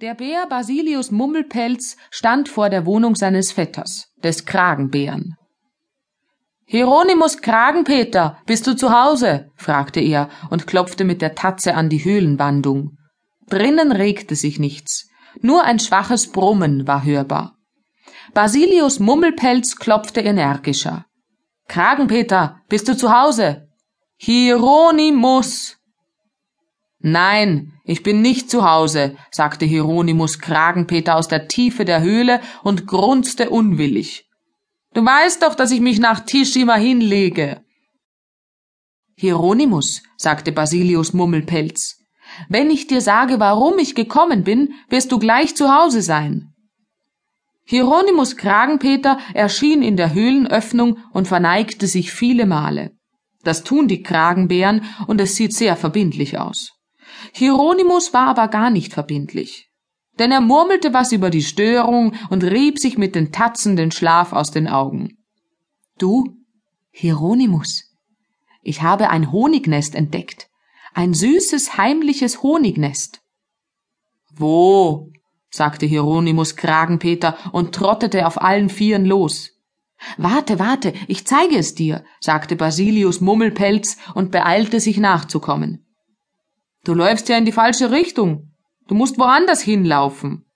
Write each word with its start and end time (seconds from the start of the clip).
Der 0.00 0.14
Bär 0.14 0.46
Basilius 0.46 1.10
Mummelpelz 1.10 1.98
stand 2.10 2.48
vor 2.48 2.70
der 2.70 2.86
Wohnung 2.86 3.16
seines 3.16 3.52
Vetters, 3.52 4.08
des 4.24 4.46
Kragenbären. 4.46 5.36
Hieronymus 6.64 7.42
Kragenpeter, 7.42 8.38
bist 8.46 8.66
du 8.66 8.74
zu 8.74 8.98
Hause? 8.98 9.50
fragte 9.56 10.00
er 10.00 10.30
und 10.48 10.66
klopfte 10.66 11.04
mit 11.04 11.20
der 11.20 11.34
Tatze 11.34 11.74
an 11.74 11.90
die 11.90 12.02
Höhlenwandung. 12.02 12.96
Drinnen 13.50 13.92
regte 13.92 14.36
sich 14.36 14.58
nichts, 14.58 15.10
nur 15.42 15.64
ein 15.64 15.78
schwaches 15.78 16.32
Brummen 16.32 16.86
war 16.86 17.04
hörbar. 17.04 17.56
Basilius 18.32 19.00
Mummelpelz 19.00 19.76
klopfte 19.76 20.22
energischer. 20.22 21.04
Kragenpeter, 21.68 22.62
bist 22.70 22.88
du 22.88 22.96
zu 22.96 23.12
Hause? 23.12 23.68
Hieronymus! 24.16 25.76
Nein, 27.02 27.72
ich 27.84 28.02
bin 28.02 28.20
nicht 28.20 28.50
zu 28.50 28.68
Hause, 28.70 29.16
sagte 29.30 29.64
Hieronymus 29.64 30.38
Kragenpeter 30.38 31.16
aus 31.16 31.28
der 31.28 31.48
Tiefe 31.48 31.86
der 31.86 32.02
Höhle 32.02 32.40
und 32.62 32.86
grunzte 32.86 33.48
unwillig. 33.48 34.26
Du 34.92 35.04
weißt 35.04 35.42
doch, 35.42 35.54
dass 35.54 35.70
ich 35.70 35.80
mich 35.80 35.98
nach 35.98 36.20
Tisch 36.20 36.56
immer 36.56 36.76
hinlege. 36.76 37.62
Hieronymus, 39.16 40.02
sagte 40.18 40.52
Basilius 40.52 41.14
Mummelpelz, 41.14 41.96
wenn 42.48 42.70
ich 42.70 42.86
dir 42.86 43.00
sage, 43.00 43.40
warum 43.40 43.78
ich 43.78 43.94
gekommen 43.94 44.44
bin, 44.44 44.74
wirst 44.88 45.10
du 45.10 45.18
gleich 45.18 45.56
zu 45.56 45.74
Hause 45.74 46.02
sein. 46.02 46.52
Hieronymus 47.64 48.36
Kragenpeter 48.36 49.18
erschien 49.32 49.82
in 49.82 49.96
der 49.96 50.12
Höhlenöffnung 50.12 50.98
und 51.12 51.28
verneigte 51.28 51.86
sich 51.86 52.12
viele 52.12 52.46
Male. 52.46 52.92
Das 53.42 53.62
tun 53.64 53.88
die 53.88 54.02
Kragenbären 54.02 54.84
und 55.06 55.20
es 55.20 55.36
sieht 55.36 55.54
sehr 55.54 55.76
verbindlich 55.76 56.38
aus. 56.38 56.79
Hieronymus 57.32 58.12
war 58.12 58.28
aber 58.28 58.48
gar 58.48 58.70
nicht 58.70 58.92
verbindlich. 58.92 59.70
Denn 60.18 60.32
er 60.32 60.40
murmelte 60.40 60.92
was 60.92 61.12
über 61.12 61.30
die 61.30 61.42
Störung 61.42 62.14
und 62.28 62.44
rieb 62.44 62.78
sich 62.78 62.98
mit 62.98 63.14
den 63.14 63.32
Tatzen 63.32 63.76
den 63.76 63.90
Schlaf 63.90 64.32
aus 64.32 64.50
den 64.50 64.68
Augen. 64.68 65.18
Du, 65.98 66.36
Hieronymus, 66.90 67.90
ich 68.62 68.82
habe 68.82 69.10
ein 69.10 69.32
Honignest 69.32 69.94
entdeckt. 69.94 70.48
Ein 70.92 71.14
süßes, 71.14 71.76
heimliches 71.76 72.42
Honignest. 72.42 73.20
Wo? 74.32 75.10
sagte 75.50 75.86
Hieronymus 75.86 76.56
Kragenpeter 76.56 77.36
und 77.52 77.74
trottete 77.74 78.26
auf 78.26 78.40
allen 78.40 78.68
Vieren 78.68 79.04
los. 79.04 79.50
Warte, 80.16 80.58
warte, 80.58 80.94
ich 81.08 81.26
zeige 81.26 81.56
es 81.56 81.74
dir, 81.74 82.04
sagte 82.20 82.56
Basilius 82.56 83.20
Mummelpelz 83.20 83.98
und 84.14 84.30
beeilte 84.30 84.80
sich 84.80 84.98
nachzukommen. 84.98 85.86
Du 86.84 86.94
läufst 86.94 87.28
ja 87.28 87.36
in 87.36 87.44
die 87.44 87.52
falsche 87.52 87.90
Richtung. 87.90 88.54
Du 88.88 88.94
musst 88.94 89.18
woanders 89.18 89.60
hinlaufen. 89.60 90.46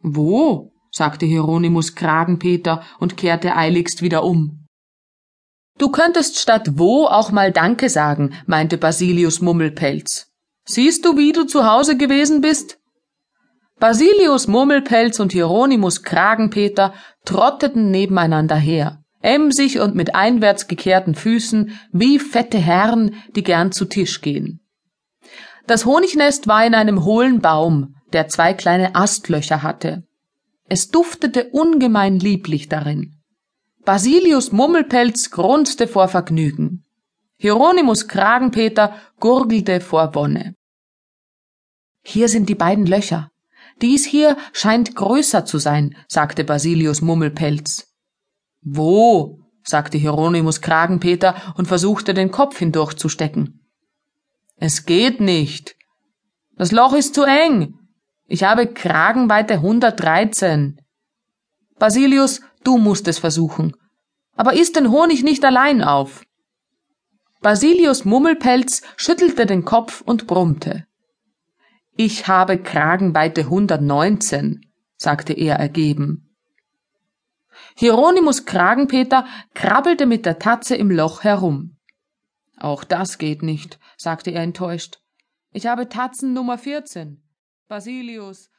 Wo? 0.00 0.72
sagte 0.90 1.26
Hieronymus 1.26 1.94
Kragenpeter 1.94 2.82
und 2.98 3.16
kehrte 3.16 3.54
eiligst 3.54 4.00
wieder 4.00 4.24
um. 4.24 4.66
Du 5.76 5.90
könntest 5.90 6.38
statt 6.38 6.70
wo 6.74 7.06
auch 7.06 7.30
mal 7.30 7.52
Danke 7.52 7.88
sagen, 7.88 8.34
meinte 8.46 8.78
Basilius 8.78 9.40
Mummelpelz. 9.40 10.32
Siehst 10.64 11.04
du, 11.04 11.16
wie 11.16 11.32
du 11.32 11.44
zu 11.44 11.66
Hause 11.66 11.96
gewesen 11.96 12.40
bist? 12.40 12.78
Basilius 13.78 14.48
Mummelpelz 14.48 15.20
und 15.20 15.32
Hieronymus 15.32 16.02
Kragenpeter 16.02 16.94
trotteten 17.24 17.92
nebeneinander 17.92 18.56
her, 18.56 19.04
emsig 19.22 19.78
und 19.78 19.94
mit 19.94 20.16
einwärts 20.16 20.66
gekehrten 20.66 21.14
Füßen 21.14 21.78
wie 21.92 22.18
fette 22.18 22.58
Herren, 22.58 23.14
die 23.36 23.44
gern 23.44 23.70
zu 23.70 23.84
Tisch 23.84 24.20
gehen. 24.20 24.60
Das 25.68 25.84
Honignest 25.84 26.48
war 26.48 26.64
in 26.64 26.74
einem 26.74 27.04
hohlen 27.04 27.42
Baum, 27.42 27.94
der 28.14 28.28
zwei 28.28 28.54
kleine 28.54 28.94
Astlöcher 28.94 29.62
hatte. 29.62 30.02
Es 30.64 30.88
duftete 30.88 31.50
ungemein 31.50 32.18
lieblich 32.18 32.70
darin. 32.70 33.20
Basilius 33.84 34.50
Mummelpelz 34.50 35.30
grunzte 35.30 35.86
vor 35.86 36.08
Vergnügen. 36.08 36.86
Hieronymus 37.36 38.08
Kragenpeter 38.08 38.94
gurgelte 39.20 39.82
vor 39.82 40.14
Wonne. 40.14 40.54
Hier 42.02 42.30
sind 42.30 42.48
die 42.48 42.54
beiden 42.54 42.86
Löcher. 42.86 43.30
Dies 43.82 44.06
hier 44.06 44.38
scheint 44.54 44.96
größer 44.96 45.44
zu 45.44 45.58
sein, 45.58 45.94
sagte 46.08 46.44
Basilius 46.44 47.02
Mummelpelz. 47.02 47.92
Wo? 48.62 49.40
sagte 49.62 49.98
Hieronymus 49.98 50.62
Kragenpeter 50.62 51.34
und 51.58 51.68
versuchte 51.68 52.14
den 52.14 52.30
Kopf 52.30 52.56
hindurchzustecken. 52.56 53.57
Es 54.60 54.86
geht 54.86 55.20
nicht. 55.20 55.76
Das 56.56 56.72
Loch 56.72 56.92
ist 56.92 57.14
zu 57.14 57.22
eng. 57.22 57.78
Ich 58.26 58.42
habe 58.42 58.66
Kragenweite 58.66 59.54
113. 59.54 60.80
Basilius, 61.78 62.40
du 62.64 62.76
musst 62.76 63.06
es 63.06 63.18
versuchen. 63.18 63.76
Aber 64.34 64.54
isst 64.54 64.76
den 64.76 64.90
Honig 64.90 65.22
nicht 65.22 65.44
allein 65.44 65.82
auf. 65.82 66.24
Basilius 67.40 68.04
Mummelpelz 68.04 68.82
schüttelte 68.96 69.46
den 69.46 69.64
Kopf 69.64 70.00
und 70.00 70.26
brummte. 70.26 70.86
Ich 71.96 72.26
habe 72.26 72.58
Kragenweite 72.58 73.42
119, 73.42 74.60
sagte 74.96 75.32
er 75.32 75.56
ergeben. 75.56 76.36
Hieronymus 77.76 78.44
Kragenpeter 78.44 79.24
krabbelte 79.54 80.06
mit 80.06 80.26
der 80.26 80.40
Tatze 80.40 80.74
im 80.74 80.90
Loch 80.90 81.22
herum. 81.22 81.77
Auch 82.60 82.84
das 82.84 83.18
geht 83.18 83.42
nicht, 83.42 83.78
sagte 83.96 84.30
er 84.30 84.42
enttäuscht. 84.42 85.00
Ich 85.52 85.66
habe 85.66 85.88
Tatzen 85.88 86.32
Nummer 86.32 86.58
14. 86.58 87.22
Basilius, 87.68 88.50